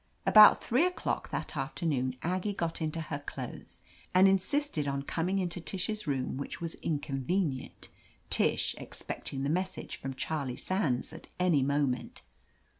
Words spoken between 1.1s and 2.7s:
that afternoon Aggie